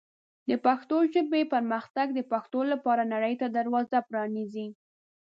[0.49, 4.67] د پښتو ژبې پرمختګ د پښتو لپاره نړۍ ته دروازه پرانیزي.